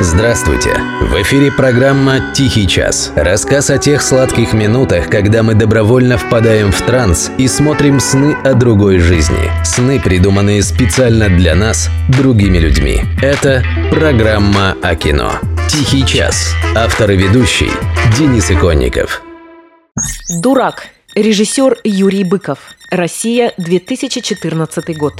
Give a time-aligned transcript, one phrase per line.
[0.00, 0.76] Здравствуйте!
[1.00, 3.12] В эфире программа «Тихий час».
[3.16, 8.54] Рассказ о тех сладких минутах, когда мы добровольно впадаем в транс и смотрим сны о
[8.54, 9.50] другой жизни.
[9.64, 13.00] Сны, придуманные специально для нас, другими людьми.
[13.20, 15.32] Это программа о кино.
[15.68, 16.54] «Тихий час».
[16.76, 17.70] Автор и ведущий
[18.16, 19.20] Денис Иконников.
[20.40, 20.86] «Дурак».
[21.16, 22.60] Режиссер Юрий Быков.
[22.92, 25.14] Россия, 2014 год.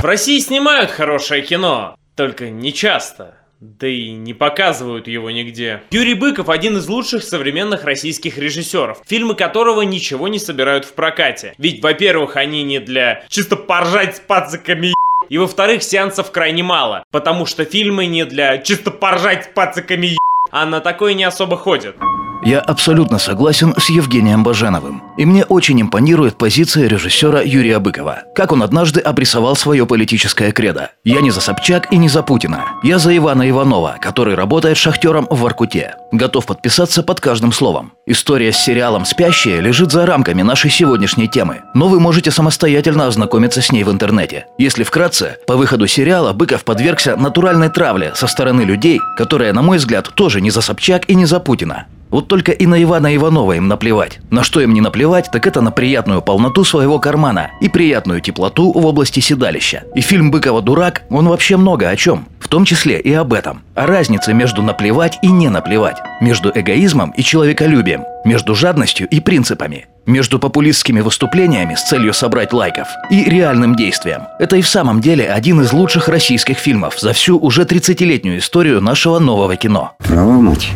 [0.00, 3.43] В России снимают хорошее кино, только не часто.
[3.64, 5.80] Да и не показывают его нигде.
[5.90, 11.54] Юрий Быков один из лучших современных российских режиссеров, фильмы которого ничего не собирают в прокате.
[11.56, 14.92] Ведь, во-первых, они не для чисто поржать с пацаками
[15.30, 20.18] и во-вторых, сеансов крайне мало, потому что фильмы не для чисто поржать с пацаками
[20.50, 21.96] а на такое не особо ходят.
[22.42, 25.02] Я абсолютно согласен с Евгением Баженовым.
[25.16, 28.24] И мне очень импонирует позиция режиссера Юрия Быкова.
[28.34, 30.90] Как он однажды обрисовал свое политическое кредо.
[31.04, 32.64] «Я не за Собчак и не за Путина.
[32.82, 35.94] Я за Ивана Иванова, который работает шахтером в Воркуте.
[36.12, 37.92] Готов подписаться под каждым словом.
[38.06, 43.62] История с сериалом «Спящие» лежит за рамками нашей сегодняшней темы, но вы можете самостоятельно ознакомиться
[43.62, 44.46] с ней в интернете.
[44.58, 49.78] Если вкратце, по выходу сериала Быков подвергся натуральной травле со стороны людей, которая, на мой
[49.78, 51.86] взгляд, тоже не за Собчак и не за Путина.
[52.14, 54.20] Вот только и на Ивана Иванова им наплевать.
[54.30, 58.70] На что им не наплевать, так это на приятную полноту своего кармана и приятную теплоту
[58.70, 59.82] в области седалища.
[59.96, 62.28] И фильм Быкова «Дурак», он вообще много о чем.
[62.38, 63.62] В том числе и об этом.
[63.74, 65.96] О разнице между наплевать и не наплевать.
[66.20, 68.04] Между эгоизмом и человеколюбием.
[68.24, 69.88] Между жадностью и принципами.
[70.06, 74.28] Между популистскими выступлениями с целью собрать лайков и реальным действием.
[74.38, 78.80] Это и в самом деле один из лучших российских фильмов за всю уже 30-летнюю историю
[78.80, 79.96] нашего нового кино.
[79.98, 80.70] Права, мать.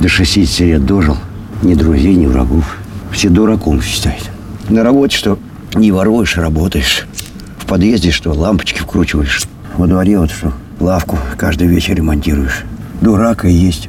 [0.00, 1.16] До 60 лет дожил.
[1.62, 2.76] Ни друзей, ни врагов.
[3.10, 4.30] Все дураком считают.
[4.68, 5.38] На работе что
[5.74, 7.06] не воруешь, а работаешь.
[7.58, 9.42] В подъезде что лампочки вкручиваешь.
[9.76, 12.64] Во дворе вот что лавку каждый вечер ремонтируешь.
[13.00, 13.88] Дурак и есть.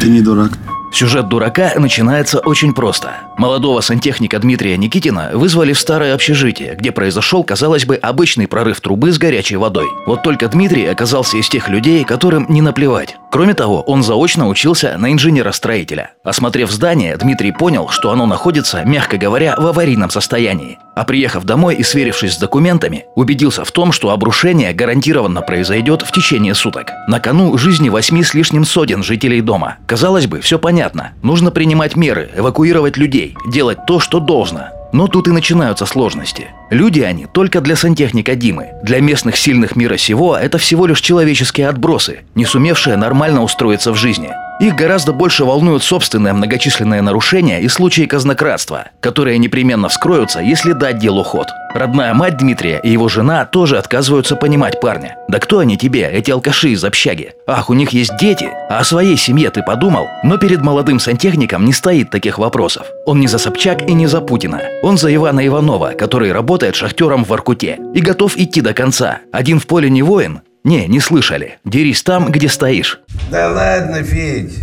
[0.00, 0.58] Ты не дурак.
[0.92, 3.12] Сюжет «Дурака» начинается очень просто.
[3.38, 9.12] Молодого сантехника Дмитрия Никитина вызвали в старое общежитие, где произошел, казалось бы, обычный прорыв трубы
[9.12, 9.86] с горячей водой.
[10.06, 13.16] Вот только Дмитрий оказался из тех людей, которым не наплевать.
[13.30, 16.10] Кроме того, он заочно учился на инженера-строителя.
[16.24, 20.78] Осмотрев здание, Дмитрий понял, что оно находится, мягко говоря, в аварийном состоянии.
[21.00, 26.12] А приехав домой и сверившись с документами, убедился в том, что обрушение гарантированно произойдет в
[26.12, 26.90] течение суток.
[27.08, 29.78] На кону жизни восьми с лишним сотен жителей дома.
[29.86, 31.12] Казалось бы, все понятно.
[31.22, 34.64] Нужно принимать меры, эвакуировать людей, делать то, что должно.
[34.92, 36.48] Но тут и начинаются сложности.
[36.68, 38.68] Люди они только для сантехника Димы.
[38.82, 43.96] Для местных сильных мира сего это всего лишь человеческие отбросы, не сумевшие нормально устроиться в
[43.96, 44.32] жизни.
[44.60, 50.98] Их гораздо больше волнуют собственные многочисленные нарушения и случаи казнократства, которые непременно вскроются, если дать
[50.98, 51.46] делу ход.
[51.72, 55.16] Родная мать Дмитрия и его жена тоже отказываются понимать парня.
[55.28, 57.32] Да кто они тебе, эти алкаши из общаги?
[57.46, 60.08] Ах, у них есть дети, а о своей семье ты подумал?
[60.24, 62.86] Но перед молодым сантехником не стоит таких вопросов.
[63.06, 64.60] Он не за Собчак и не за Путина.
[64.82, 69.20] Он за Ивана Иванова, который работает шахтером в Воркуте и готов идти до конца.
[69.32, 71.58] Один в поле не воин, не, не слышали.
[71.64, 73.00] Дерись там, где стоишь.
[73.30, 74.58] Да ладно, Федь.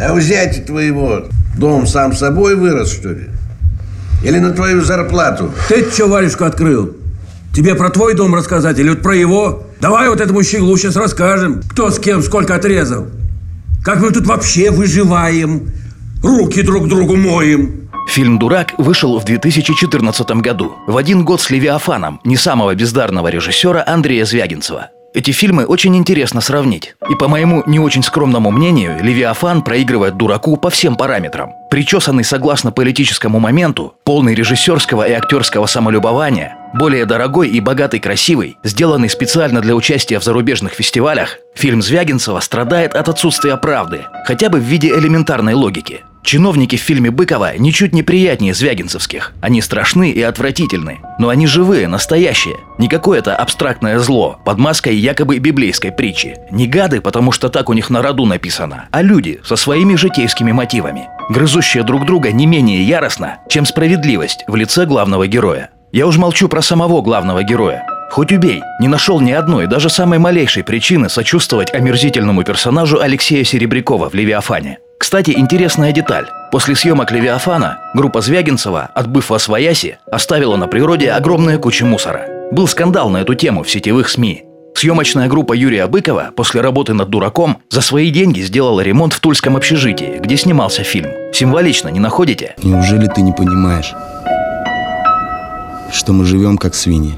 [0.00, 1.26] А у зятя твоего
[1.56, 3.28] дом сам собой вырос, что ли?
[4.24, 5.52] Или на твою зарплату?
[5.68, 6.96] Ты что варежку открыл?
[7.54, 9.64] Тебе про твой дом рассказать или вот про его?
[9.80, 13.06] Давай вот этому щеглу сейчас расскажем, кто с кем сколько отрезал.
[13.84, 15.70] Как мы тут вообще выживаем,
[16.22, 17.90] руки друг другу моем.
[18.08, 23.84] Фильм «Дурак» вышел в 2014 году, в один год с «Левиафаном» не самого бездарного режиссера
[23.86, 24.90] Андрея Звягинцева.
[25.14, 26.96] Эти фильмы очень интересно сравнить.
[27.08, 31.52] И по моему не очень скромному мнению, Левиафан проигрывает дураку по всем параметрам.
[31.70, 39.08] Причесанный согласно политическому моменту, полный режиссерского и актерского самолюбования, более дорогой и богатый красивый, сделанный
[39.08, 44.64] специально для участия в зарубежных фестивалях, фильм Звягинцева страдает от отсутствия правды, хотя бы в
[44.64, 49.34] виде элементарной логики– Чиновники в фильме Быкова ничуть не приятнее звягинцевских.
[49.42, 51.00] Они страшны и отвратительны.
[51.18, 52.56] Но они живые, настоящие.
[52.78, 56.38] Не какое-то абстрактное зло, под маской якобы библейской притчи.
[56.50, 60.50] Не гады, потому что так у них на роду написано, а люди со своими житейскими
[60.50, 61.08] мотивами.
[61.28, 65.70] Грызущие друг друга не менее яростно, чем справедливость в лице главного героя.
[65.92, 67.86] Я уж молчу про самого главного героя.
[68.10, 74.08] Хоть убей, не нашел ни одной, даже самой малейшей причины сочувствовать омерзительному персонажу Алексея Серебрякова
[74.08, 74.78] в «Левиафане».
[75.04, 76.30] Кстати, интересная деталь.
[76.50, 82.26] После съемок «Левиафана» группа Звягинцева, отбыв во Свояси, оставила на природе огромные кучи мусора.
[82.50, 84.44] Был скандал на эту тему в сетевых СМИ.
[84.74, 89.58] Съемочная группа Юрия Быкова после работы над «Дураком» за свои деньги сделала ремонт в Тульском
[89.58, 91.10] общежитии, где снимался фильм.
[91.34, 92.54] Символично, не находите?
[92.62, 93.92] Неужели ты не понимаешь,
[95.92, 97.12] что мы живем как свиньи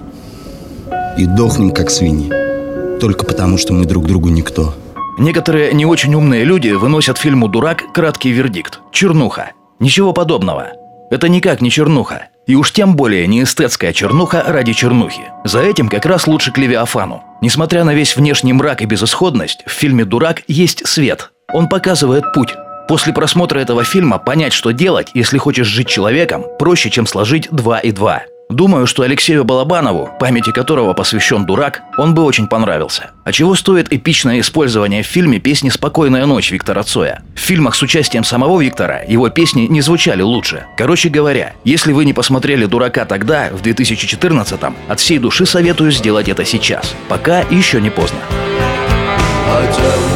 [1.16, 2.98] и дохнем как свиньи?
[2.98, 4.74] Только потому, что мы друг другу никто.
[5.18, 9.52] Некоторые не очень умные люди выносят фильму «Дурак» краткий вердикт– чернуха.
[9.80, 10.68] Ничего подобного.
[11.10, 12.28] Это никак не чернуха.
[12.46, 15.22] И уж тем более не эстетская чернуха ради чернухи.
[15.44, 17.24] За этим как раз лучше к Левиафану.
[17.40, 21.30] Несмотря на весь внешний мрак и безысходность, в фильме «Дурак» есть свет.
[21.52, 22.54] Он показывает путь.
[22.86, 27.78] После просмотра этого фильма понять, что делать, если хочешь жить человеком, проще, чем сложить два
[27.78, 28.22] и два.
[28.48, 33.10] Думаю, что Алексею Балабанову, памяти которого посвящен «Дурак», он бы очень понравился.
[33.24, 37.22] А чего стоит эпичное использование в фильме песни «Спокойная ночь» Виктора Цоя?
[37.34, 40.66] В фильмах с участием самого Виктора его песни не звучали лучше.
[40.76, 46.28] Короче говоря, если вы не посмотрели «Дурака» тогда, в 2014-м, от всей души советую сделать
[46.28, 46.94] это сейчас.
[47.08, 48.20] Пока еще не поздно.
[49.50, 50.15] Хотел